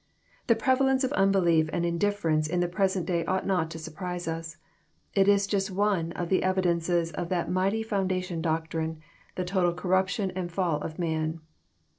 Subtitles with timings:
[0.47, 4.57] The prevalence of unbelief and indifference in the present day ought not to surprise us.
[5.13, 8.97] It is just one of the evidences of that mighty foundation doctrine,
[9.35, 11.39] the total corruption and fall of man.